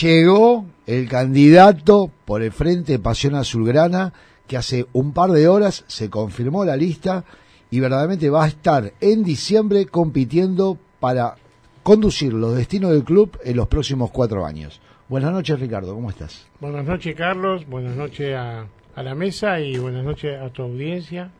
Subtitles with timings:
[0.00, 4.12] llegó el candidato por el Frente Pasión Azulgrana,
[4.46, 7.24] que hace un par de horas se confirmó la lista
[7.70, 11.36] y verdaderamente va a estar en diciembre compitiendo para
[11.82, 14.80] conducir los destinos del club en los próximos cuatro años.
[15.08, 16.46] Buenas noches, Ricardo, ¿cómo estás?
[16.60, 21.30] Buenas noches, Carlos, buenas noches a, a la mesa y buenas noches a tu audiencia,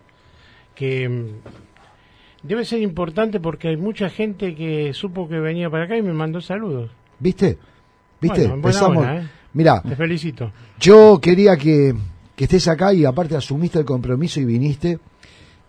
[0.75, 1.27] que mm,
[2.43, 6.13] debe ser importante porque hay mucha gente que supo que venía para acá y me
[6.13, 6.91] mandó saludos.
[7.19, 7.59] ¿Viste?
[8.25, 8.49] ¿Viste?
[8.49, 9.07] Bueno, en buena Empezamos.
[9.07, 9.31] ¿eh?
[9.53, 10.51] Mira, Te felicito.
[10.81, 11.95] yo quería que,
[12.35, 14.99] que estés acá y aparte asumiste el compromiso y viniste.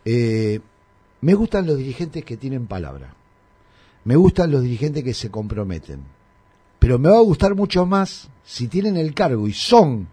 [0.04, 0.60] Eh,
[1.22, 3.14] me gustan los dirigentes que tienen palabra.
[4.06, 6.02] Me gustan los dirigentes que se comprometen.
[6.80, 10.08] Pero me va a gustar mucho más si tienen el cargo y son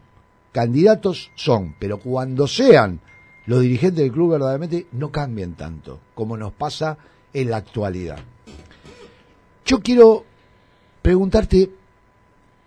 [0.52, 1.74] candidatos, son.
[1.78, 3.00] Pero cuando sean
[3.46, 6.96] los dirigentes del club verdaderamente no cambien tanto como nos pasa
[7.34, 8.18] en la actualidad.
[9.64, 10.24] Yo quiero
[11.02, 11.70] preguntarte,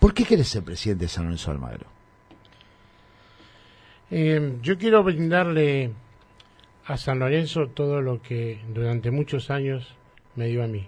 [0.06, 1.88] ¿por qué querés ser presidente de San Lorenzo Almagro?
[4.12, 5.94] Eh, yo quiero brindarle
[6.86, 9.96] a San Lorenzo todo lo que durante muchos años
[10.36, 10.86] me dio a mí.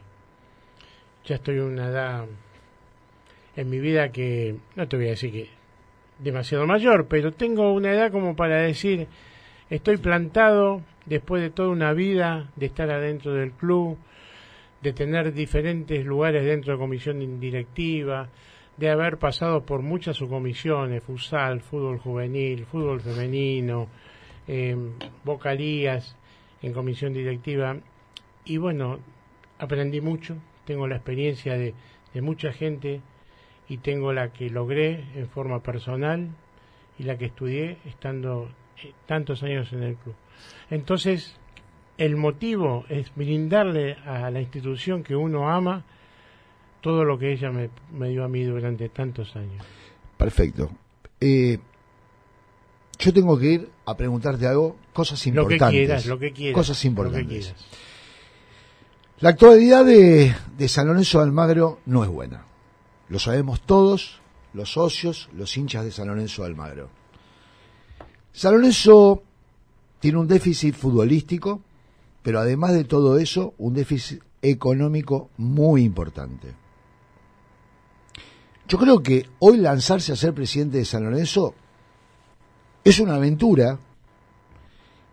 [1.25, 2.25] Ya estoy en una edad
[3.55, 5.49] en mi vida que, no te voy a decir que
[6.19, 9.07] demasiado mayor, pero tengo una edad como para decir,
[9.71, 13.97] estoy plantado después de toda una vida de estar adentro del club,
[14.83, 18.29] de tener diferentes lugares dentro de comisión directiva,
[18.77, 23.87] de haber pasado por muchas subcomisiones, futsal, fútbol juvenil, fútbol femenino,
[24.47, 24.75] eh,
[25.23, 26.15] vocalías
[26.61, 27.77] en comisión directiva.
[28.45, 28.99] Y bueno,
[29.57, 31.73] aprendí mucho, tengo la experiencia de,
[32.13, 33.01] de mucha gente
[33.67, 36.29] y tengo la que logré en forma personal
[36.99, 38.49] y la que estudié estando
[38.83, 40.15] eh, tantos años en el club.
[40.69, 41.39] Entonces,
[41.97, 45.83] el motivo es brindarle a la institución que uno ama
[46.87, 49.61] todo lo que ella me, me dio a mí durante tantos años.
[50.17, 50.71] Perfecto.
[51.19, 51.59] Eh,
[52.97, 55.77] yo tengo que ir a preguntarte algo, cosas Lo que importantes.
[55.79, 56.55] quieras, lo que quieras.
[56.55, 57.27] Cosas lo que importantes.
[57.47, 57.65] quieras.
[59.19, 62.45] La actualidad de, de San Lorenzo de Almagro no es buena.
[63.09, 64.21] Lo sabemos todos,
[64.53, 66.89] los socios, los hinchas de San Lorenzo de Almagro.
[68.31, 69.23] San Lorenzo
[69.99, 71.61] tiene un déficit futbolístico,
[72.23, 76.53] pero además de todo eso, un déficit económico muy importante.
[78.67, 81.53] Yo creo que hoy lanzarse a ser presidente de San Lorenzo
[82.83, 83.79] es una aventura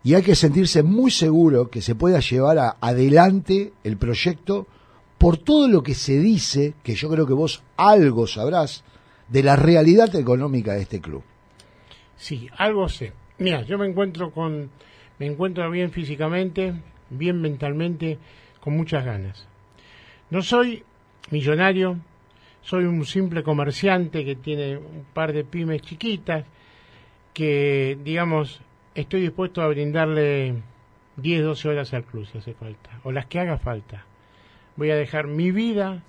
[0.03, 4.67] y hay que sentirse muy seguro que se pueda llevar a- adelante el proyecto
[5.19, 8.85] por todo lo que se dice, que yo creo que vos algo sabrás,
[9.29, 11.23] de la realidad económica de este club.
[12.17, 13.13] Sí, algo sé.
[13.39, 14.71] Mira, yo me encuentro con,
[15.19, 16.75] me encuentro bien físicamente,
[17.11, 18.19] bien mentalmente,
[18.61, 19.47] con muchas ganas.
[20.31, 20.83] No soy
[21.31, 21.97] millonario,
[22.65, 26.47] soy un simple comerciante que tiene un par de pymes chiquitas,
[27.35, 28.61] que, digamos,
[28.95, 30.55] estoy dispuesto a brindarle
[31.17, 34.07] 10, 12 horas al club si hace falta, o las que haga falta.
[34.77, 36.03] Voy a dejar mi vida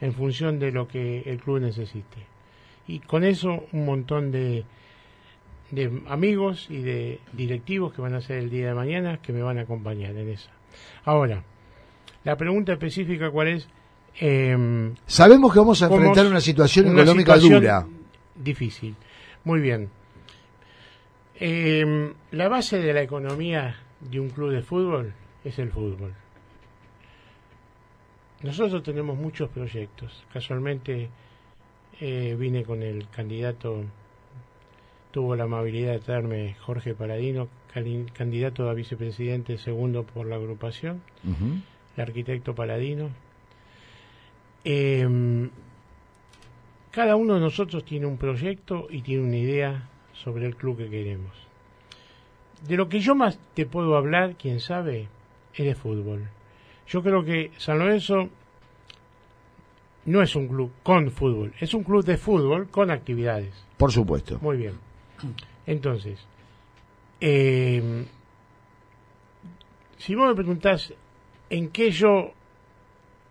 [0.00, 2.26] en función de lo que el club necesite.
[2.86, 4.64] Y con eso un montón de,
[5.70, 9.42] de amigos y de directivos que van a ser el día de mañana que me
[9.42, 10.50] van a acompañar en esa.
[11.04, 11.42] Ahora,
[12.24, 13.68] la pregunta específica cuál es...
[14.20, 17.86] Em, Sabemos que vamos a ¿Cómo enfrentar una situación una económica situación dura.
[18.34, 18.94] Difícil.
[19.44, 19.88] Muy bien.
[21.40, 25.12] Em, la base de la economía de un club de fútbol
[25.44, 26.12] es el fútbol.
[28.42, 30.24] Nosotros tenemos muchos proyectos.
[30.32, 31.08] Casualmente
[32.00, 33.82] eh, vine con el candidato,
[35.10, 41.02] tuvo la amabilidad de traerme Jorge Paladino, cali- candidato a vicepresidente segundo por la agrupación
[41.96, 43.10] el arquitecto Paladino.
[44.64, 45.50] Em,
[46.90, 50.90] cada uno de nosotros tiene un proyecto y tiene una idea sobre el club que
[50.90, 51.32] queremos.
[52.66, 55.08] De lo que yo más te puedo hablar, quién sabe,
[55.54, 56.28] es de fútbol.
[56.88, 58.28] Yo creo que San Lorenzo
[60.06, 63.54] no es un club con fútbol, es un club de fútbol con actividades.
[63.76, 64.38] Por supuesto.
[64.40, 64.74] Muy bien.
[65.66, 66.18] Entonces,
[67.20, 68.06] eh,
[69.98, 70.92] si vos me preguntás
[71.50, 72.32] en qué yo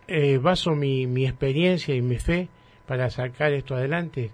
[0.08, 2.48] eh, baso mi, mi experiencia y mi fe
[2.86, 4.30] para sacar esto adelante,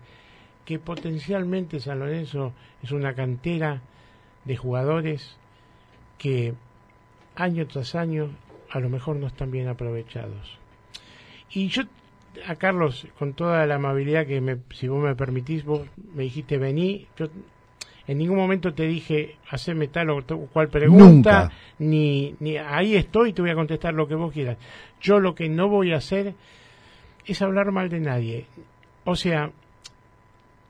[0.65, 3.83] que potencialmente San Lorenzo es una cantera
[4.45, 5.37] de jugadores
[6.17, 6.55] que
[7.35, 8.31] año tras año
[8.71, 10.59] a lo mejor no están bien aprovechados.
[11.51, 11.83] Y yo
[12.47, 16.59] a Carlos, con toda la amabilidad que me, si vos me permitís, vos me dijiste
[16.59, 17.29] vení, yo
[18.07, 20.23] en ningún momento te dije haceme tal o
[20.53, 21.53] cual pregunta, Nunca.
[21.79, 24.59] ni, ni ahí estoy, te voy a contestar lo que vos quieras.
[25.01, 26.35] Yo lo que no voy a hacer
[27.25, 28.47] es hablar mal de nadie.
[29.05, 29.51] O sea,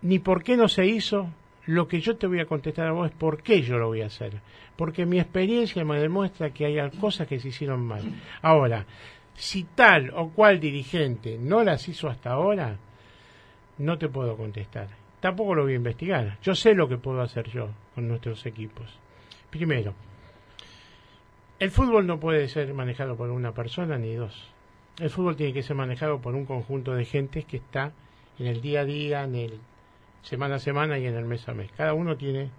[0.02, 1.28] ni por qué no se hizo,
[1.66, 4.02] lo que yo te voy a contestar a vos es por qué yo lo voy
[4.02, 4.40] a hacer.
[4.76, 8.02] Porque mi experiencia me demuestra que hay cosas que se hicieron mal.
[8.42, 8.86] Ahora,
[9.34, 12.76] si tal o cual dirigente no las hizo hasta ahora,
[13.78, 14.88] no te puedo contestar.
[15.24, 16.38] Tampoco lo voy a investigar.
[16.42, 19.00] Yo sé lo que puedo hacer yo con nuestros equipos.
[19.48, 19.94] Primero,
[21.58, 24.52] el fútbol no puede ser manejado por una persona ni dos.
[25.00, 27.92] El fútbol tiene que ser manejado por un conjunto de gentes que está
[28.38, 29.60] en el día a día, en el
[30.20, 31.72] semana a semana y en el mes a mes.
[31.74, 32.50] Cada uno tiene,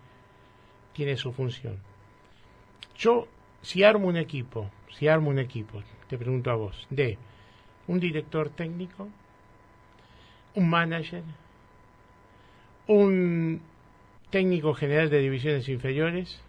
[0.94, 1.78] tiene su función.
[2.98, 3.28] Yo,
[3.62, 7.20] si armo un equipo, si armo un equipo, te pregunto a vos, de
[7.86, 9.08] un director técnico,
[10.56, 11.22] un manager,
[12.88, 13.62] un
[14.30, 16.42] técnico general de divisiones inferiores,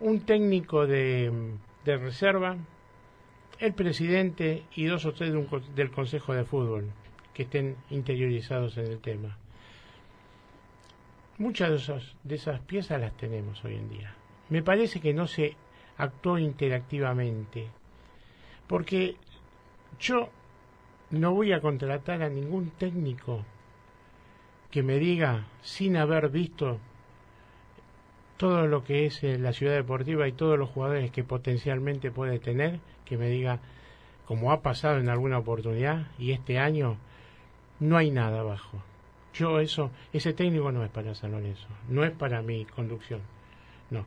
[0.00, 1.30] un técnico de,
[1.84, 2.56] de reserva,
[3.58, 5.32] el presidente y dos o tres
[5.74, 6.90] del Consejo de Fútbol
[7.34, 9.36] que estén interiorizados en el tema.
[11.38, 14.14] Muchas de esas, de esas piezas las tenemos hoy en día.
[14.48, 15.56] Me parece que no se
[15.96, 17.68] actuó interactivamente,
[18.66, 19.16] porque
[19.98, 20.28] yo
[21.10, 23.44] no voy a contratar a ningún técnico
[24.70, 26.78] que me diga, sin haber visto
[28.36, 32.38] todo lo que es eh, la ciudad deportiva y todos los jugadores que potencialmente puede
[32.38, 33.60] tener, que me diga,
[34.24, 36.96] como ha pasado en alguna oportunidad, y este año
[37.80, 38.82] no hay nada abajo.
[39.34, 43.20] Yo eso, ese técnico no es para San Lorenzo, no es para mi conducción,
[43.90, 44.06] no.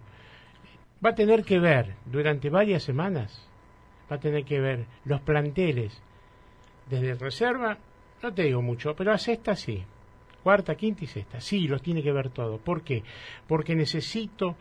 [1.05, 3.47] Va a tener que ver durante varias semanas,
[4.11, 6.01] va a tener que ver los planteles
[6.89, 7.77] desde reserva,
[8.21, 9.83] no te digo mucho, pero a sexta sí,
[10.43, 12.57] cuarta, quinta y sexta, sí, los tiene que ver todo.
[12.57, 13.03] ¿Por qué?
[13.47, 14.55] Porque necesito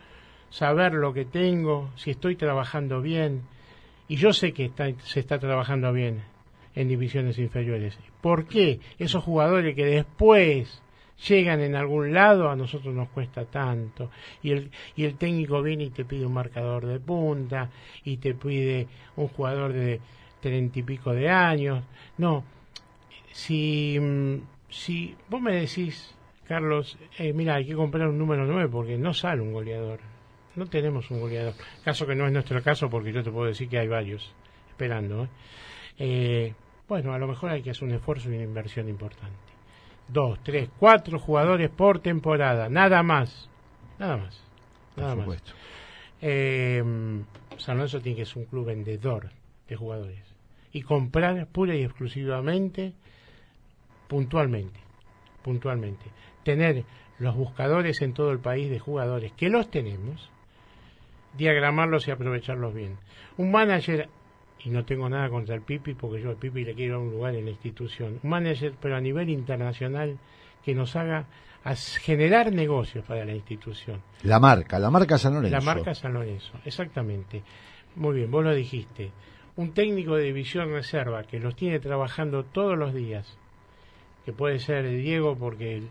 [0.49, 3.43] saber lo que tengo, si estoy trabajando bien,
[4.07, 4.71] y yo sé que
[5.03, 6.23] se está trabajando bien
[6.75, 7.97] en divisiones inferiores.
[8.21, 10.81] ¿Por qué esos jugadores que después
[11.27, 14.09] llegan en algún lado a nosotros nos cuesta tanto?
[14.41, 17.69] Y el, y el técnico viene y te pide un marcador de punta
[18.03, 19.99] y te pide un jugador de
[20.39, 21.83] treinta y pico de años.
[22.17, 22.43] No,
[23.31, 23.97] si,
[24.73, 26.15] si vos me decís,
[26.47, 29.99] Carlos, eh, mira, hay que comprar un número 9 porque no sale un goleador.
[30.55, 31.53] No tenemos un goleador.
[31.83, 34.33] Caso que no es nuestro caso porque yo te puedo decir que hay varios
[34.69, 35.25] esperando.
[35.25, 35.27] ¿eh?
[35.99, 36.53] Eh,
[36.87, 39.37] bueno, a lo mejor hay que hacer un esfuerzo y una inversión importante.
[40.07, 43.49] Dos, tres, cuatro jugadores por temporada, nada más.
[43.99, 44.43] Nada más.
[44.95, 45.43] Nada más.
[46.19, 46.83] Eh,
[47.57, 49.29] San Lorenzo tiene que ser un club vendedor
[49.67, 50.23] de jugadores
[50.71, 52.93] y comprar pura y exclusivamente
[54.07, 54.79] puntualmente.
[55.43, 56.05] Puntualmente.
[56.43, 56.85] Tener
[57.19, 60.29] los buscadores en todo el país de jugadores, que los tenemos,
[61.37, 62.97] diagramarlos y aprovecharlos bien.
[63.37, 64.09] Un manager
[64.63, 67.35] y no tengo nada contra el Pipi porque yo al Pipi le quiero un lugar
[67.35, 68.19] en la institución.
[68.23, 70.17] Un manager, pero a nivel internacional,
[70.63, 71.25] que nos haga
[72.01, 74.01] generar negocios para la institución.
[74.23, 75.57] La marca, la marca San Lorenzo.
[75.57, 77.43] La marca San Lorenzo, exactamente.
[77.95, 79.11] Muy bien, vos lo dijiste.
[79.55, 83.37] Un técnico de división reserva que los tiene trabajando todos los días,
[84.25, 85.83] que puede ser Diego porque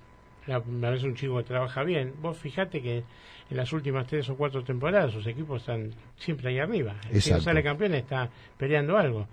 [0.49, 2.15] a veces un chico que trabaja bien.
[2.21, 3.05] Vos fijate que
[3.51, 6.97] en las últimas tres o cuatro temporadas sus equipos están siempre ahí arriba.
[7.11, 9.27] El que sale campeón está peleando algo.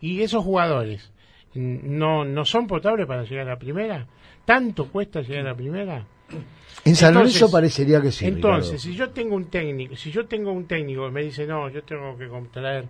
[0.00, 1.12] Y esos jugadores
[1.54, 4.06] no, no son potables para llegar a la primera.
[4.44, 6.06] ¿Tanto cuesta llegar a la primera?
[6.84, 8.26] En San Lorenzo parecería que sí.
[8.26, 11.68] Entonces, si yo tengo un técnico, si yo tengo un técnico que me dice, no,
[11.68, 12.86] yo tengo que contraer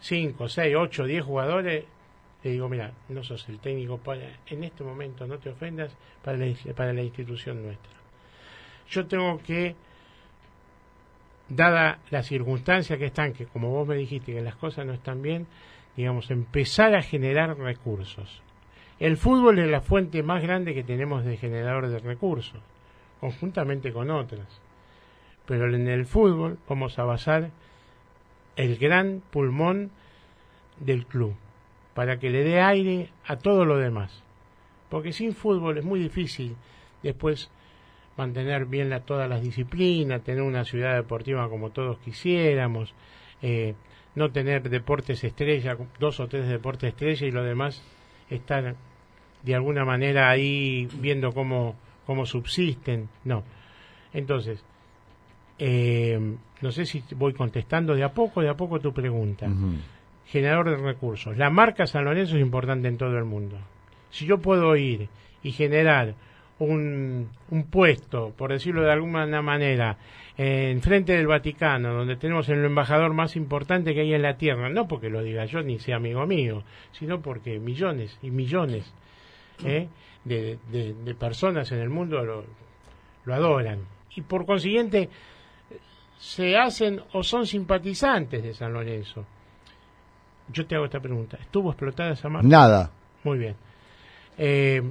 [0.00, 1.84] cinco, seis, ocho, diez jugadores,
[2.42, 6.38] le digo, mira, no sos el técnico para, en este momento no te ofendas para
[6.74, 7.92] para la institución nuestra.
[8.88, 9.76] Yo tengo que
[11.48, 15.20] dada la circunstancia que están, que como vos me dijiste que las cosas no están
[15.20, 15.46] bien,
[15.96, 18.42] digamos, empezar a generar recursos.
[18.98, 22.60] El fútbol es la fuente más grande que tenemos de generador de recursos,
[23.20, 24.60] conjuntamente con otras.
[25.46, 27.50] Pero en el fútbol vamos a basar
[28.56, 29.90] el gran pulmón
[30.78, 31.34] del club,
[32.00, 34.22] para que le dé aire a todo lo demás.
[34.88, 36.56] Porque sin fútbol es muy difícil
[37.02, 37.50] después
[38.16, 42.94] mantener bien la, todas las disciplinas, tener una ciudad deportiva como todos quisiéramos,
[43.42, 43.74] eh,
[44.14, 47.82] no tener deportes estrella, dos o tres deportes estrella y lo demás
[48.30, 48.76] estar
[49.42, 51.76] de alguna manera ahí viendo cómo,
[52.06, 53.10] cómo subsisten.
[53.24, 53.44] No.
[54.14, 54.64] Entonces,
[55.58, 56.18] eh,
[56.62, 59.50] no sé si voy contestando de a poco, de a poco tu pregunta.
[60.30, 61.36] Generador de recursos.
[61.36, 63.58] La marca San Lorenzo es importante en todo el mundo.
[64.10, 65.08] Si yo puedo ir
[65.42, 66.14] y generar
[66.60, 69.96] un, un puesto, por decirlo de alguna manera,
[70.36, 74.68] en frente del Vaticano, donde tenemos el embajador más importante que hay en la Tierra,
[74.68, 78.92] no porque lo diga yo ni sea amigo mío, sino porque millones y millones
[79.64, 79.88] ¿eh?
[80.24, 82.44] de, de, personas en el mundo lo,
[83.24, 83.80] lo adoran.
[84.14, 85.08] Y por consiguiente
[86.18, 89.26] se hacen o son simpatizantes de San Lorenzo.
[90.52, 91.38] Yo te hago esta pregunta.
[91.40, 92.48] ¿Estuvo explotada esa marca?
[92.48, 92.90] Nada.
[93.24, 93.56] Muy bien.
[94.38, 94.82] Eh,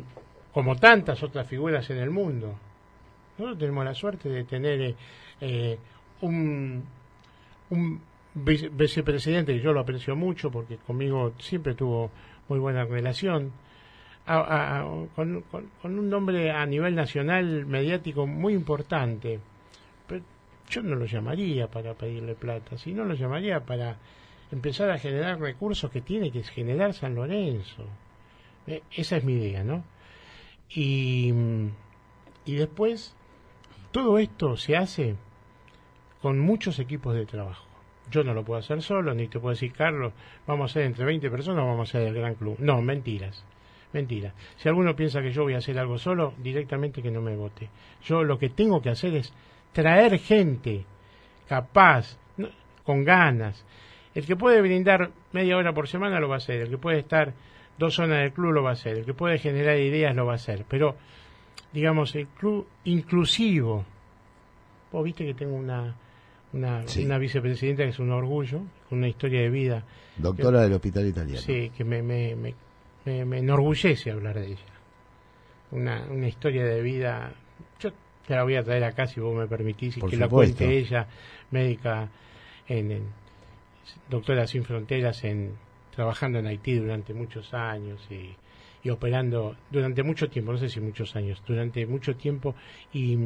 [0.53, 2.55] como tantas otras figuras en el mundo.
[3.37, 4.95] Nosotros tenemos la suerte de tener
[5.41, 5.77] eh,
[6.21, 6.83] un,
[7.69, 8.01] un
[8.33, 12.11] vicepresidente que yo lo aprecio mucho porque conmigo siempre tuvo
[12.47, 13.51] muy buena relación,
[14.25, 15.43] con,
[15.83, 19.39] un nombre a nivel nacional mediático muy importante.
[20.07, 20.23] Pero
[20.69, 23.97] yo no lo llamaría para pedirle plata, sino lo llamaría para
[24.51, 27.85] empezar a generar recursos que tiene que generar San Lorenzo.
[28.67, 29.83] Eh, esa es mi idea, ¿no?
[30.69, 31.33] Y,
[32.45, 33.15] y después,
[33.91, 35.15] todo esto se hace
[36.21, 37.65] con muchos equipos de trabajo.
[38.11, 40.13] Yo no lo puedo hacer solo, ni te puedo decir, Carlos,
[40.47, 42.55] vamos a ser entre 20 personas, vamos a ser el gran club.
[42.59, 43.45] No, mentiras.
[43.91, 44.33] Mentira.
[44.57, 47.69] Si alguno piensa que yo voy a hacer algo solo, directamente que no me vote.
[48.03, 49.33] Yo lo que tengo que hacer es
[49.73, 50.85] traer gente
[51.47, 52.17] capaz,
[52.83, 53.65] con ganas.
[54.15, 56.61] El que puede brindar media hora por semana lo va a hacer.
[56.61, 57.33] El que puede estar
[57.77, 58.97] dos zonas del club lo va a hacer.
[58.97, 60.65] El que puede generar ideas lo va a hacer.
[60.67, 60.95] Pero,
[61.71, 63.85] digamos, el club inclusivo.
[64.91, 65.95] Vos viste que tengo una,
[66.53, 69.83] una, una vicepresidenta que es un orgullo, con una historia de vida.
[70.17, 71.39] Doctora del Hospital Italiano.
[71.39, 72.35] Sí, que me, me,
[73.05, 74.73] me, enorgullece hablar de ella.
[75.71, 77.31] Una, una historia de vida.
[77.79, 77.91] Yo
[78.25, 81.07] te la voy a traer acá si vos me permitís y que la cuente ella,
[81.51, 82.09] médica,
[82.67, 83.03] en,
[84.09, 85.53] doctora sin fronteras, en
[85.99, 91.15] trabajando en Haití durante muchos años y, operando durante mucho tiempo, no sé si muchos
[91.17, 92.55] años, durante mucho tiempo
[92.93, 93.17] y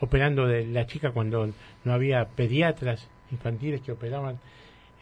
[0.00, 1.48] operando de la chica cuando
[1.84, 4.40] no había pediatras infantiles que operaban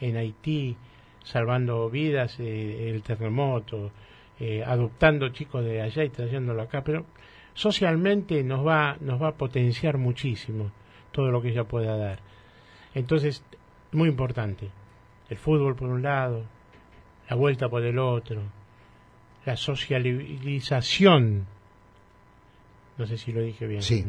[0.01, 0.77] en Haití,
[1.25, 3.91] salvando vidas, eh, el terremoto,
[4.39, 7.07] eh, adoptando chicos de allá y trayéndolo acá, pero
[7.55, 10.71] socialmente nos va, nos va a potenciar muchísimo
[11.11, 12.21] todo lo que ella pueda dar.
[12.95, 13.43] Entonces,
[13.93, 14.69] muy importante,
[15.29, 16.45] el fútbol por un lado,
[17.29, 18.43] la vuelta por el otro,
[19.45, 21.47] la socialización,
[22.97, 23.83] no sé si lo dije bien.
[23.83, 24.05] Sí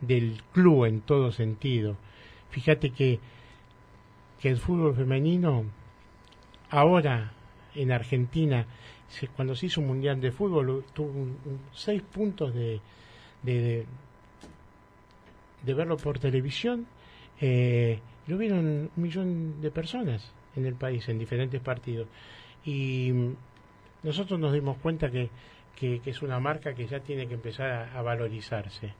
[0.00, 1.96] del club en todo sentido.
[2.50, 3.18] Fíjate que,
[4.40, 5.64] que el fútbol femenino
[6.70, 7.32] ahora
[7.74, 8.66] en Argentina,
[9.36, 11.28] cuando se hizo un mundial de fútbol, tuvo
[11.72, 12.80] seis puntos de,
[13.42, 13.86] de,
[15.62, 16.86] de, verlo por televisión.
[17.40, 22.08] Eh, lo vieron un millón de personas en el país, en diferentes partidos.
[22.64, 23.12] Y
[24.02, 25.30] nosotros nos dimos cuenta que,
[25.76, 28.92] que, es una marca que ya tiene que empezar a, valorizarse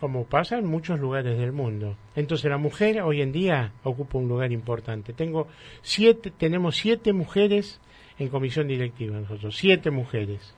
[0.00, 1.96] como pasa en muchos lugares del mundo.
[2.14, 5.12] Entonces la mujer hoy en día ocupa un lugar importante.
[5.12, 5.48] Tengo
[5.82, 7.80] siete, tenemos siete mujeres
[8.18, 10.54] en comisión directiva nosotros, siete mujeres,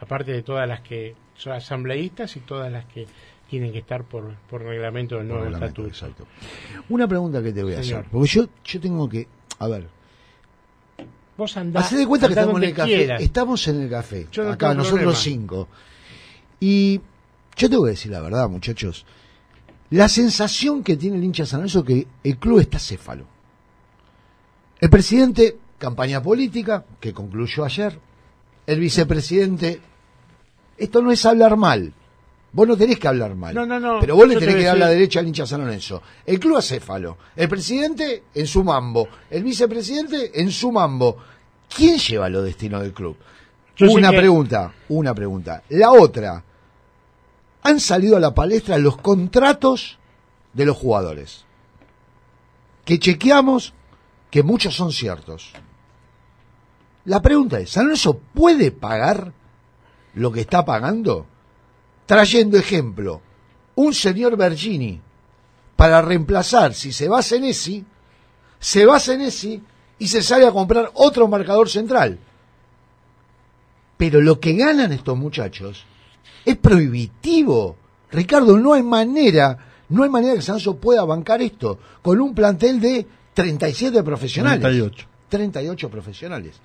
[0.00, 3.06] aparte de todas las que son asambleístas y todas las que
[3.50, 5.88] tienen que estar por, por reglamento del nuevo estatuto.
[5.88, 6.26] Exacto.
[6.88, 9.26] Una pregunta que te voy a hacer, porque yo, yo tengo que,
[9.58, 9.88] a ver,
[11.36, 11.86] Vos andás.
[11.86, 13.24] Hacé de cuenta que estamos en el café.
[13.24, 14.26] Estamos en el café.
[14.46, 15.68] acá, nosotros cinco.
[16.60, 17.00] Y
[17.56, 19.06] yo tengo que decir la verdad, muchachos.
[19.88, 23.24] La sensación que tiene el hincha San Lorenzo es que el club está céfalo.
[24.78, 27.98] El presidente, campaña política, que concluyó ayer.
[28.66, 29.80] El vicepresidente,
[30.76, 31.94] esto no es hablar mal.
[32.52, 33.54] Vos no tenés que hablar mal.
[33.54, 34.00] No, no, no.
[34.00, 36.02] Pero vos le tenés que dar la derecha al hincha San Lorenzo.
[36.26, 37.16] El club acéfalo.
[37.36, 39.08] El presidente en su mambo.
[39.30, 41.16] El vicepresidente en su mambo.
[41.74, 43.16] ¿Quién lleva los destinos del club?
[43.80, 45.62] una pregunta, una pregunta.
[45.70, 46.44] La otra,
[47.62, 49.98] han salido a la palestra los contratos
[50.52, 51.44] de los jugadores.
[52.84, 53.72] Que chequeamos
[54.30, 55.52] que muchos son ciertos.
[57.04, 59.32] La pregunta es, ¿San Lorenzo puede pagar
[60.14, 61.26] lo que está pagando?
[62.10, 63.22] Trayendo ejemplo,
[63.76, 65.00] un señor Bergini
[65.76, 67.84] para reemplazar, si se va a Senesi,
[68.58, 69.62] se va a Senesi
[69.96, 72.18] y se sale a comprar otro marcador central.
[73.96, 75.84] Pero lo que ganan estos muchachos
[76.44, 77.76] es prohibitivo.
[78.10, 79.56] Ricardo, no hay manera,
[79.90, 84.62] no hay manera que Sanso pueda bancar esto con un plantel de 37 profesionales.
[84.62, 85.06] 38.
[85.28, 86.56] 38 profesionales.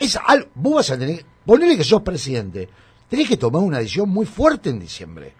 [0.00, 2.70] Es algo, vos vas a tener, ponele que sos presidente,
[3.08, 5.32] tenés que tomar una decisión muy fuerte en diciembre.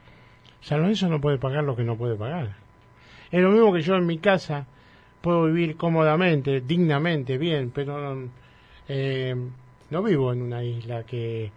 [0.60, 2.56] San Lorenzo no puede pagar lo que no puede pagar.
[3.30, 4.66] Es lo mismo que yo en mi casa
[5.20, 8.28] puedo vivir cómodamente, dignamente, bien, pero
[8.88, 9.34] eh,
[9.90, 11.50] no vivo en una isla que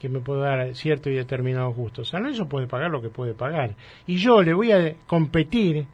[0.00, 2.04] que me puede dar cierto y determinado gusto.
[2.04, 3.76] San Lorenzo puede pagar lo que puede pagar.
[4.06, 5.86] Y yo le voy a competir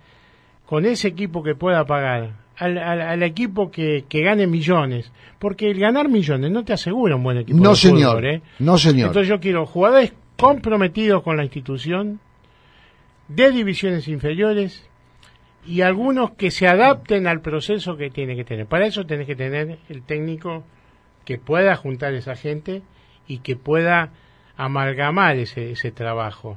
[0.64, 6.50] con ese equipo que pueda pagar al, equipo que, gane millones, porque el ganar millones
[6.50, 7.58] no te asegura un buen equipo.
[7.58, 8.24] No, señor.
[8.24, 8.42] ¿eh?
[8.58, 9.08] No, señor.
[9.08, 12.20] Entonces yo quiero jugadores comprometidos con la institución,
[13.28, 14.88] de divisiones inferiores
[15.66, 18.66] y algunos que se adapten al proceso que tiene que tener.
[18.66, 20.64] Para eso tenés que tener el técnico
[21.24, 22.82] que pueda juntar esa gente
[23.26, 24.12] y que pueda
[24.56, 26.56] amalgamar ese, ese trabajo.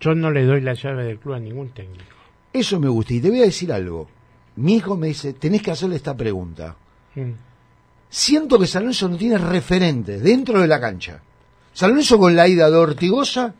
[0.00, 2.04] Yo no le doy la llave del club a ningún técnico.
[2.52, 3.14] Eso me gusta.
[3.14, 4.08] Y te voy a decir algo.
[4.56, 6.76] Mi hijo me dice, tenés que hacerle esta pregunta.
[7.14, 7.30] Mm.
[8.08, 11.20] Siento que San Lorenzo no tiene referentes dentro de la cancha.
[11.72, 13.54] San Lorenzo con la ida de Ortigosa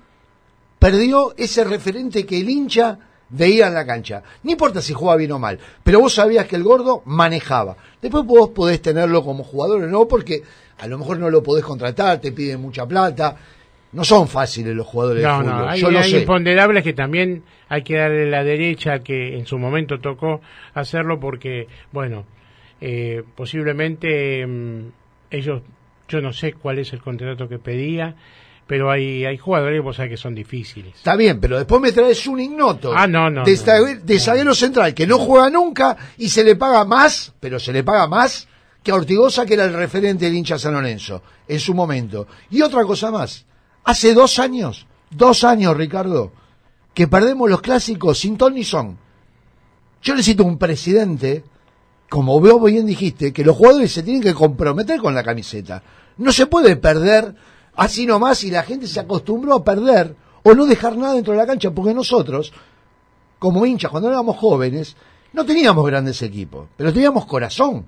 [0.78, 2.98] perdió ese referente que el hincha
[3.30, 4.22] veía en la cancha.
[4.42, 7.76] No importa si jugaba bien o mal, pero vos sabías que el gordo manejaba.
[8.00, 10.42] Después vos podés tenerlo como jugador o no, porque
[10.78, 13.36] a lo mejor no lo podés contratar, te piden mucha plata.
[13.92, 15.46] No son fáciles los jugadores de fútbol.
[15.46, 20.00] No, hay, hay imponderables que también hay que darle la derecha que en su momento
[20.00, 20.40] tocó
[20.74, 22.24] hacerlo porque, bueno,
[22.80, 24.88] eh, posiblemente mm,
[25.30, 25.62] ellos,
[26.08, 28.16] yo no sé cuál es el contrato que pedía,
[28.66, 30.94] pero hay, hay jugadores que vos sabés que son difíciles.
[30.94, 34.94] Está bien, pero después me traes un ignoto ah, no, no, de, de zaguero central
[34.94, 38.48] que no juega nunca y se le paga más, pero se le paga más
[38.82, 42.26] que a Ortigosa, que era el referente del hincha San Lorenzo en su momento.
[42.50, 43.46] Y otra cosa más,
[43.84, 46.32] hace dos años, dos años, Ricardo,
[46.94, 48.98] que perdemos los clásicos sin ton ni son.
[50.02, 51.44] Yo necesito un presidente,
[52.08, 55.82] como vos bien dijiste, que los jugadores se tienen que comprometer con la camiseta.
[56.18, 57.34] No se puede perder
[57.76, 61.38] así nomás y la gente se acostumbró a perder o no dejar nada dentro de
[61.38, 62.52] la cancha, porque nosotros,
[63.38, 64.96] como hinchas, cuando éramos jóvenes,
[65.32, 67.86] no teníamos grandes equipos, pero teníamos corazón.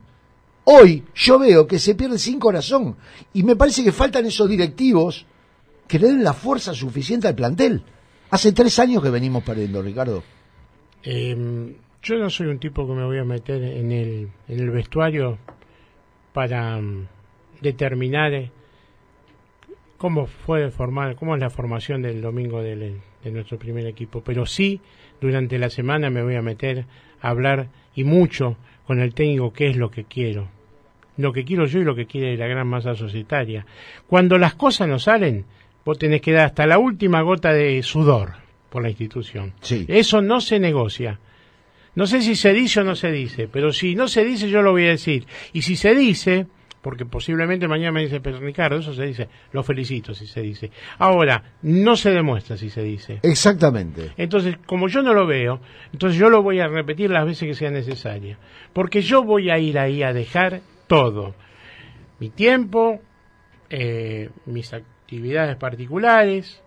[0.64, 2.96] Hoy yo veo que se pierde sin corazón
[3.34, 5.26] y me parece que faltan esos directivos
[5.94, 7.80] que le den la fuerza suficiente al plantel.
[8.30, 10.24] Hace tres años que venimos perdiendo, Ricardo.
[11.04, 11.72] Em,
[12.02, 15.38] yo no soy un tipo que me voy a meter en el, en el vestuario
[16.32, 17.06] para mm,
[17.60, 18.50] determinar eh,
[19.96, 24.80] cómo fue formar, cómo es la formación del domingo de nuestro primer equipo, pero sí
[25.20, 26.86] durante la semana me voy a meter
[27.20, 30.48] a hablar y mucho con el técnico qué es lo que quiero,
[31.16, 33.64] lo que quiero yo y lo que quiere la gran masa societaria.
[34.08, 35.44] Cuando las cosas no salen,
[35.84, 38.32] vos tenés que dar hasta la última gota de sudor
[38.70, 39.52] por la institución.
[39.88, 41.20] Eso no se negocia.
[41.94, 44.62] No sé si se dice o no se dice, pero si no se dice yo
[44.62, 45.26] lo voy a decir.
[45.52, 46.46] Y si se dice,
[46.82, 50.70] porque posiblemente mañana me dice, pero Ricardo, eso se dice, lo felicito si se dice.
[50.98, 53.20] Ahora, no se demuestra si se dice.
[53.22, 54.10] Exactamente.
[54.16, 55.60] Entonces, como yo no lo veo,
[55.92, 58.38] entonces yo lo voy a repetir las veces que sea necesaria.
[58.72, 61.34] Porque yo voy a ir ahí a dejar todo.
[62.18, 63.00] Mi tiempo,
[63.70, 64.93] eh, mis actividades
[65.58, 66.62] particulares,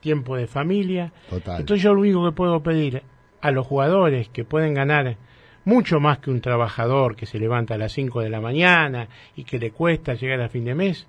[0.00, 1.12] tiempo de familia.
[1.30, 3.02] Entonces yo lo único que puedo pedir
[3.40, 5.16] a los jugadores que pueden ganar
[5.64, 9.44] mucho más que un trabajador que se levanta a las 5 de la mañana y
[9.44, 11.06] que le cuesta llegar a fin de mes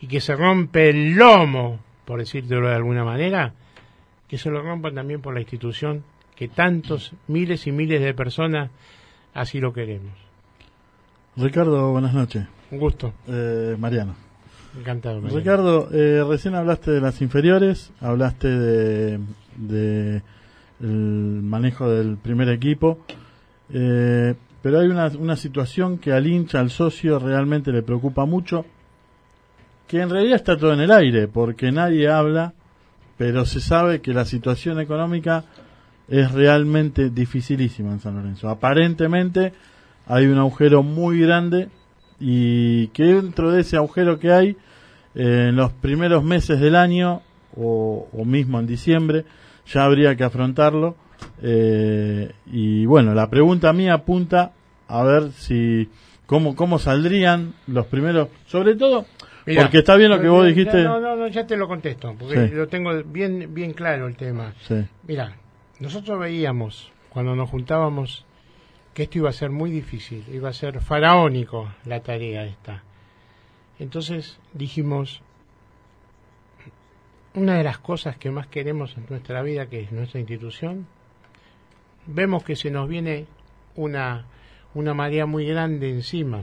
[0.00, 3.52] y que se rompe el lomo, por decirlo de alguna manera,
[4.26, 8.70] que se lo rompan también por la institución que tantos miles y miles de personas
[9.34, 10.12] así lo queremos.
[11.36, 12.46] Ricardo, buenas noches.
[12.70, 13.12] Un gusto.
[13.28, 14.27] Eh, Mariano.
[14.76, 15.20] Encantado.
[15.20, 19.20] Ricardo, eh, recién hablaste de las inferiores, hablaste de,
[19.56, 20.22] de
[20.80, 22.98] el manejo del primer equipo.
[23.70, 28.64] Eh, pero hay una, una situación que al hincha, al socio, realmente le preocupa mucho,
[29.86, 32.54] que en realidad está todo en el aire, porque nadie habla,
[33.16, 35.44] pero se sabe que la situación económica
[36.08, 38.48] es realmente dificilísima en San Lorenzo.
[38.48, 39.52] Aparentemente
[40.06, 41.68] hay un agujero muy grande
[42.20, 44.56] y que dentro de ese agujero que hay,
[45.14, 47.22] eh, en los primeros meses del año
[47.56, 49.24] o, o mismo en diciembre,
[49.66, 50.96] ya habría que afrontarlo
[51.42, 54.52] eh, y bueno, la pregunta mía apunta
[54.88, 55.88] a ver si
[56.26, 59.06] cómo cómo saldrían los primeros, sobre todo
[59.56, 60.82] porque está bien lo que vos dijiste.
[60.82, 64.52] No, no, no, ya te lo contesto, porque lo tengo bien bien claro el tema.
[65.06, 65.36] Mira,
[65.80, 68.24] nosotros veíamos cuando nos juntábamos
[68.98, 72.82] que esto iba a ser muy difícil, iba a ser faraónico la tarea esta.
[73.78, 75.22] Entonces dijimos,
[77.32, 80.88] una de las cosas que más queremos en nuestra vida, que es nuestra institución,
[82.06, 83.26] vemos que se nos viene
[83.76, 84.26] una,
[84.74, 86.42] una marea muy grande encima.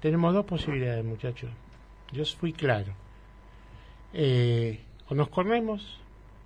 [0.00, 1.50] Tenemos dos posibilidades, muchachos.
[2.12, 2.92] Yo fui claro.
[4.12, 5.98] Eh, o nos corremos,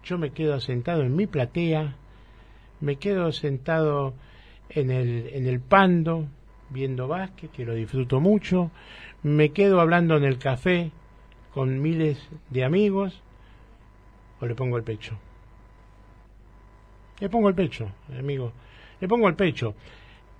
[0.05, 1.97] yo me quedo sentado en mi platea,
[2.79, 4.15] me quedo sentado
[4.75, 6.27] en el, en el pando,
[6.71, 8.71] viendo básquet, que lo disfruto mucho,
[9.23, 10.91] me quedo hablando en el café
[11.53, 12.19] con miles
[12.51, 13.23] de amigos,
[14.41, 15.19] o le pongo el pecho.
[17.21, 18.53] Le pongo el pecho, amigo.
[19.01, 19.75] Le pongo el pecho.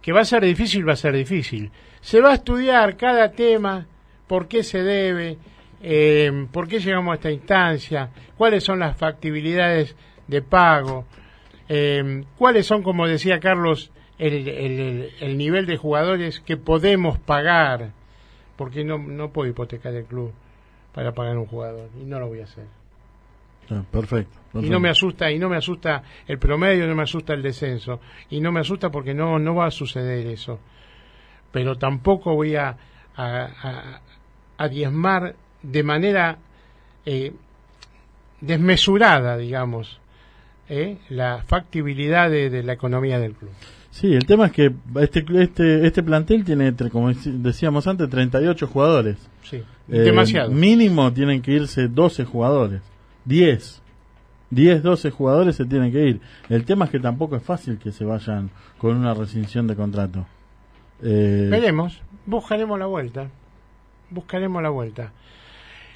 [0.01, 1.71] que va a ser difícil, va a ser difícil.
[2.01, 3.87] Se va a estudiar cada tema,
[4.27, 5.39] por qué se debe,
[5.81, 9.95] eh, por qué llegamos a esta instancia, cuáles son las factibilidades
[10.27, 11.05] de pago,
[11.69, 13.93] eh, cuáles son, como decía Carlos,
[14.29, 17.93] el, el, nivel de jugadores que podemos pagar,
[18.57, 20.33] porque no, no puedo hipotecar el club
[20.95, 22.67] para pagar un jugador y no lo voy a hacer.
[23.71, 27.33] Ah, perfecto, Y no me asusta y no me asusta el promedio, no me asusta
[27.33, 30.59] el descenso y no me asusta porque no no va a suceder eso.
[31.53, 32.77] Pero tampoco voy a
[33.17, 34.01] a,
[34.57, 36.39] a, diezmar de manera
[37.05, 37.33] eh,
[38.41, 40.01] desmesurada, digamos,
[40.69, 43.53] eh, la factibilidad de, la economía del club.
[43.93, 49.19] Sí, el tema es que este este este plantel tiene, como decíamos antes, 38 jugadores.
[49.43, 50.51] Sí, eh, demasiado.
[50.51, 52.81] Mínimo tienen que irse 12 jugadores.
[53.27, 53.83] 10.
[54.49, 56.21] 10, 12 jugadores se tienen que ir.
[56.49, 60.27] El tema es que tampoco es fácil que se vayan con una rescisión de contrato.
[61.03, 61.49] Eh...
[61.51, 63.29] Veremos, buscaremos la vuelta.
[64.11, 65.13] Buscaremos la vuelta.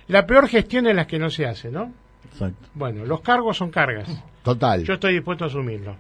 [0.09, 1.93] La peor gestión es la que no se hace, ¿no?
[2.31, 2.69] Exacto.
[2.75, 4.09] Bueno, los cargos son cargas.
[4.43, 4.85] Total.
[4.85, 5.97] Yo estoy dispuesto a asumirlo.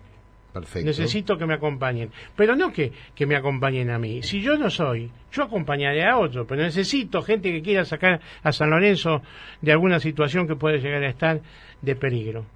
[0.56, 0.86] Perfecto.
[0.86, 2.10] Necesito que me acompañen.
[2.34, 4.22] Pero no que, que me acompañen a mí.
[4.22, 6.46] Si yo no soy, yo acompañaré a otro.
[6.46, 9.20] Pero necesito gente que quiera sacar a San Lorenzo
[9.60, 11.42] de alguna situación que puede llegar a estar
[11.82, 12.46] de peligro.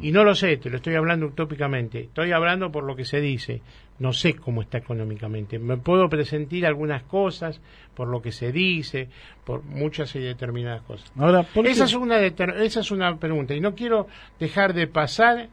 [0.00, 2.02] Y no lo sé, te lo estoy hablando utópicamente.
[2.02, 3.60] Estoy hablando por lo que se dice.
[3.98, 5.58] No sé cómo está económicamente.
[5.58, 7.60] Me puedo presentir algunas cosas
[7.94, 9.08] por lo que se dice,
[9.44, 11.12] por muchas y determinadas cosas.
[11.18, 13.52] Ahora, esa, es una esa es una pregunta.
[13.52, 14.06] Y no quiero
[14.38, 15.48] dejar de pasar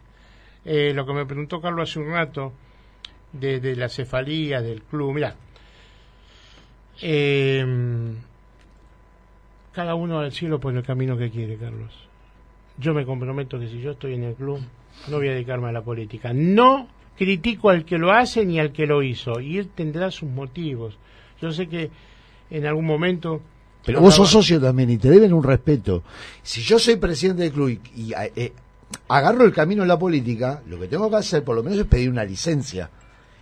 [0.65, 2.53] eh, lo que me preguntó Carlos hace un rato
[3.33, 5.13] de, la cefalía del club.
[5.13, 5.35] Mira,
[7.01, 7.65] eh,
[9.73, 11.93] cada uno al cielo por el camino que quiere, Carlos.
[12.77, 14.59] Yo me comprometo que si yo estoy en el club,
[15.07, 16.33] no voy a dedicarme a la política.
[16.33, 19.39] No critico al que lo hace ni al que lo hizo.
[19.39, 20.97] Y él tendrá sus motivos.
[21.41, 21.89] Yo sé que
[22.49, 23.41] en algún momento
[23.85, 26.03] pero vos sos socio también y te deben un respeto.
[26.43, 28.53] Si yo soy presidente del club y, eh,
[29.07, 31.85] agarro el camino en la política, lo que tengo que hacer por lo menos es
[31.85, 32.89] pedir una licencia.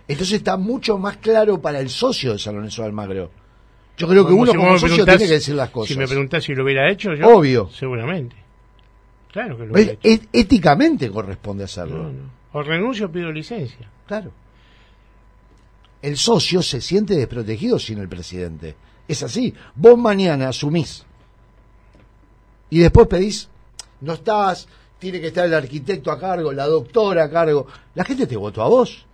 [0.08, 3.30] Entonces está mucho más claro para el socio de San Lorenzo de Almagro.
[3.96, 5.92] Yo creo que uno como socio tiene que decir las cosas.
[5.92, 7.28] Si me preguntás si lo hubiera hecho, yo.
[7.28, 7.68] Obvio.
[7.70, 8.34] Seguramente.
[9.30, 10.22] Claro que lo hubiera hecho.
[10.32, 12.10] Éticamente corresponde hacerlo.
[12.52, 13.88] O renuncio o pido licencia.
[14.06, 14.32] Claro.
[16.02, 18.74] El socio se siente desprotegido sin el presidente.
[19.06, 19.54] Es así.
[19.74, 21.04] Vos mañana asumís.
[22.70, 23.48] Y después pedís,
[24.00, 24.66] no estás,
[25.00, 27.66] tiene que estar el arquitecto a cargo, la doctora a cargo.
[27.94, 29.04] La gente te votó a vos.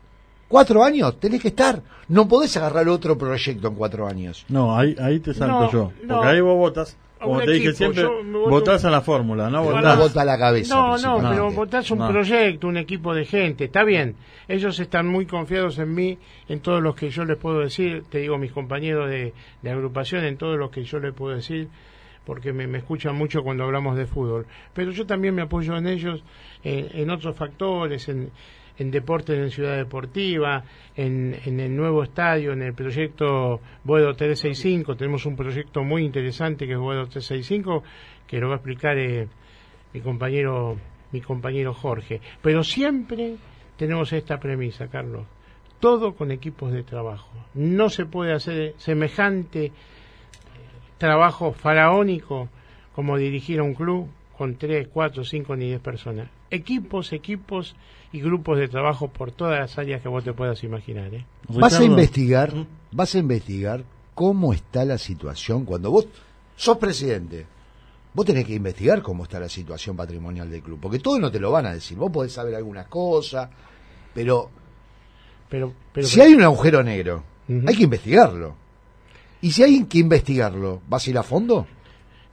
[0.49, 1.81] Cuatro años, tenés que estar.
[2.09, 4.44] No podés agarrar otro proyecto en cuatro años.
[4.49, 5.92] No, ahí, ahí te salto yo.
[6.07, 6.96] Porque ahí vos votas.
[7.20, 8.05] Como te dije siempre,
[8.49, 9.64] votás a la fórmula, ¿no?
[9.64, 9.99] Votás.
[9.99, 10.75] vota a la cabeza.
[10.75, 13.64] No, no, pero votás un proyecto, un equipo de gente.
[13.64, 14.16] Está bien.
[14.49, 16.18] Ellos están muy confiados en mí,
[16.49, 18.05] en todo lo que yo les puedo decir.
[18.11, 21.68] Te digo, mis compañeros de, de agrupación, en todo lo que yo les puedo decir
[22.27, 24.47] porque me, escuchan mucho cuando hablamos de fútbol.
[24.75, 26.23] Pero yo también me apoyo en ellos
[26.62, 28.31] en, otros factores, en,
[28.77, 30.65] en deportes en Ciudad Deportiva,
[30.97, 34.97] en, en, el nuevo estadio, en el proyecto Boedo 365.
[34.97, 37.85] Tenemos un proyecto muy interesante que es Boedo 365,
[38.27, 39.29] que lo va a explicar eh,
[39.95, 40.77] mi compañero
[41.12, 42.21] mi compañero Jorge.
[42.43, 43.37] Pero siempre
[43.77, 45.27] tenemos esta premisa, Carlos.
[45.81, 47.31] Todo con equipos de trabajo.
[47.55, 49.73] No se puede hacer semejante
[50.99, 52.49] trabajo faraónico
[52.95, 56.29] como dirigir a un club con tres, cuatro, cinco ni diez personas.
[56.51, 57.75] Equipos, equipos
[58.13, 61.13] y grupos de trabajo por todas las áreas que vos te puedas imaginar.
[61.13, 61.25] ¿eh?
[61.49, 62.53] Vas a investigar,
[62.93, 66.07] vas a investigar cómo está la situación cuando vos
[66.55, 67.47] sos presidente.
[68.15, 71.39] Vos tenés que investigar cómo está la situación patrimonial del club, porque todo no te
[71.39, 71.99] lo van a decir.
[71.99, 73.51] Vos podés saber algunas cosas,
[74.15, 74.49] pero,
[75.51, 77.23] pero, pero si hay un agujero negro,
[77.67, 78.57] hay que investigarlo.
[79.40, 81.66] ¿Y si hay que investigarlo, vas a ir a fondo?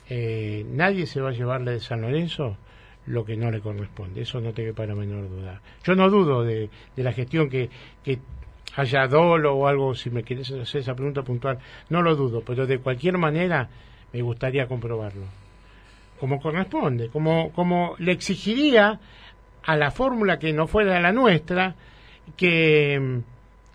[0.10, 2.58] Eh, nadie se va a llevarle de San Lorenzo
[3.06, 4.22] lo que no le corresponde.
[4.22, 5.62] Eso no te para menor duda.
[5.84, 7.70] Yo no dudo de, la gestión que,
[8.04, 8.20] que
[8.76, 12.66] haya dolo o algo, si me quieres hacer esa pregunta puntual, no lo dudo, pero
[12.66, 13.70] de cualquier manera
[14.12, 15.26] me gustaría comprobarlo.
[16.20, 19.00] Como corresponde, como, como le exigiría
[19.64, 21.76] a la fórmula que no fuera la nuestra,
[22.38, 23.22] que,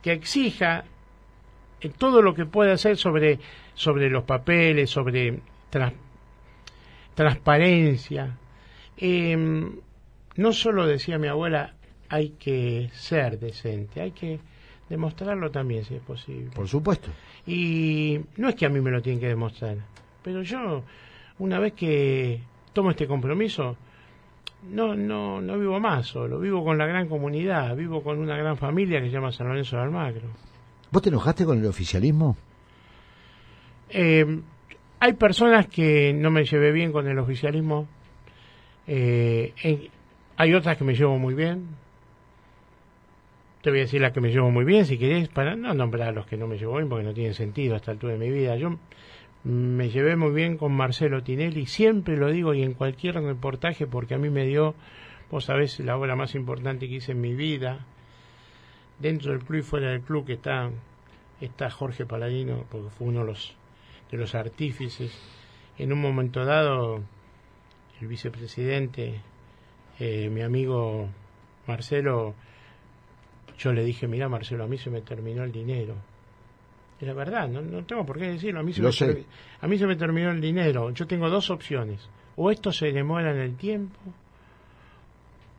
[0.02, 0.84] que exija
[1.80, 3.38] en todo lo que puede hacer sobre,
[3.74, 5.40] sobre los papeles, sobre
[7.14, 8.36] transparencia.
[8.96, 9.76] Em,
[10.36, 11.74] no solo decía mi abuela,
[12.08, 14.40] hay que ser decente, hay que
[14.88, 16.50] demostrarlo también si es posible.
[16.54, 17.10] Por supuesto.
[17.46, 19.76] Y no es que a mí me lo tienen que demostrar,
[20.22, 20.84] pero yo,
[21.38, 22.40] una vez que
[22.72, 23.76] tomo este compromiso,
[24.70, 28.56] no, no, no vivo más solo, vivo con la gran comunidad, vivo con una gran
[28.56, 30.28] familia que se llama San Lorenzo de Almagro.
[30.90, 32.36] ¿Vos te enojaste con el oficialismo?
[33.90, 34.40] Eh,
[35.00, 37.86] hay personas que no me llevé bien con el oficialismo,
[38.86, 39.52] eh,
[40.36, 41.66] hay otras que me llevo muy bien.
[43.62, 46.08] Te voy a decir las que me llevo muy bien, si querés, para no nombrar
[46.08, 48.18] a los que no me llevo bien, porque no tienen sentido a esta altura de
[48.18, 48.56] mi vida.
[48.56, 48.78] Yo
[49.44, 54.14] me llevé muy bien con Marcelo Tinelli, siempre lo digo y en cualquier reportaje, porque
[54.14, 54.74] a mí me dio,
[55.30, 57.86] vos sabés, la obra más importante que hice en mi vida,
[58.98, 60.70] dentro del club y fuera del club, que está,
[61.40, 63.54] está Jorge Paladino, porque fue uno de los,
[64.10, 65.12] de los artífices.
[65.78, 67.02] En un momento dado,
[68.00, 69.20] el vicepresidente,
[69.98, 71.08] eh, mi amigo
[71.66, 72.34] Marcelo,
[73.58, 75.94] yo le dije, mira Marcelo, a mí se me terminó el dinero.
[77.00, 78.60] Es la verdad, no, no tengo por qué decirlo.
[78.60, 79.24] A mí, se Lo me sé.
[79.60, 80.90] a mí se me terminó el dinero.
[80.90, 82.08] Yo tengo dos opciones.
[82.34, 83.98] O esto se demora en el tiempo,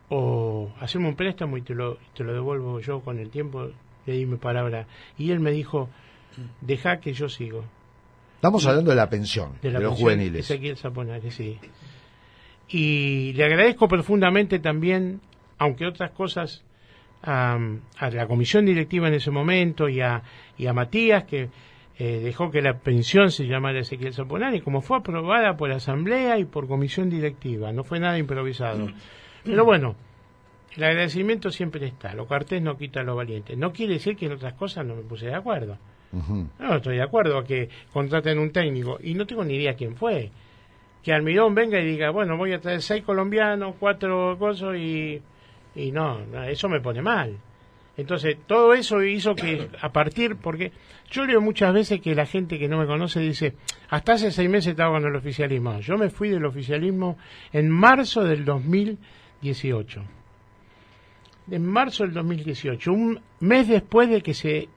[0.10, 3.70] o hacerme un préstamo y te lo, te lo devuelvo yo con el tiempo.
[4.06, 4.88] Le di mi palabra.
[5.18, 5.90] Y él me dijo,
[6.62, 7.64] deja que yo sigo.
[8.36, 10.50] Estamos hablando de la pensión, de, los juveniles.
[10.50, 11.60] Ezequiel Zaponare, sí.
[12.70, 15.20] Y le agradezco profundamente también,
[15.58, 16.64] aunque otras cosas,
[17.22, 17.58] a,
[17.98, 20.24] a la comisión directiva en ese momento y a,
[20.58, 21.50] y a Matías, que
[21.98, 26.46] eh, dejó que la pensión se llamara Ezequiel Zaponare, como fue aprobada por asamblea y
[26.46, 28.88] por comisión directiva, no fue nada improvisado.
[29.44, 29.96] Pero bueno,
[30.76, 33.56] el agradecimiento siempre está, lo cartés no quita lo valiente.
[33.56, 35.78] No quiere decir que en otras cosas no me puse de acuerdo.
[36.12, 39.96] No, estoy de acuerdo a que contraten un técnico y no tengo ni idea quién
[39.96, 40.32] fue.
[41.04, 45.22] Que Almirón venga y diga, bueno, voy a traer seis colombianos, cuatro cosas y,
[45.76, 47.38] y no, eso me pone mal.
[47.96, 50.72] Entonces, todo eso hizo que a partir, porque
[51.12, 53.56] yo leo muchas veces que la gente que no me conoce dice,
[53.90, 55.80] hasta hace seis meses estaba con el oficialismo.
[55.82, 57.18] Yo me fui del oficialismo
[57.52, 58.46] en marzo del
[59.42, 60.02] 2018.
[61.52, 64.70] En marzo del 2018, un mes después de que se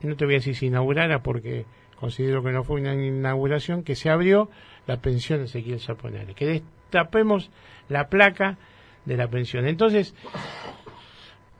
[0.00, 1.64] no te voy a decir si inaugurara porque
[1.98, 4.50] considero que no fue una inauguración, que se abrió
[4.86, 7.50] la pensión de Ezequiel Zaponare, que destapemos
[7.88, 8.58] la placa
[9.04, 9.66] de la pensión.
[9.66, 10.14] Entonces,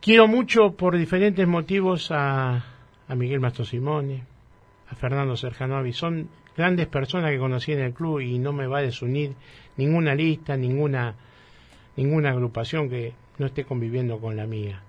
[0.01, 2.65] quiero mucho por diferentes motivos a,
[3.09, 4.25] a Miguel Mastro Simone,
[4.89, 8.79] a Fernando Serjanovi, son grandes personas que conocí en el club y no me va
[8.79, 9.35] a desunir
[9.77, 11.15] ninguna lista, ninguna,
[11.97, 14.83] ninguna agrupación que no esté conviviendo con la mía.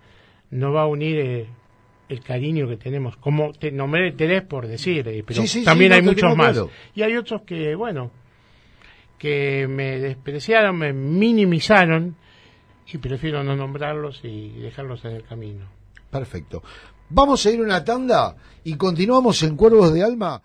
[0.51, 1.47] No va a unir eh,
[2.09, 5.65] el cariño que tenemos, como te nombré Terés por decir, eh, pero Sí, sí, sí,
[5.65, 6.53] también hay muchos más.
[6.53, 6.69] claro.
[6.95, 8.11] Y hay otros que, bueno,
[9.17, 12.15] que me despreciaron, me minimizaron
[12.91, 15.65] y prefiero no nombrarlos y dejarlos en el camino.
[16.09, 16.63] Perfecto.
[17.09, 20.41] Vamos a ir una tanda y continuamos en Cuervos de Alma.